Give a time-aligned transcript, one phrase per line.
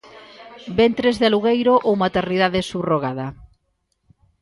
[0.79, 3.27] Ventres de alugueiro ou maternidade subrogada?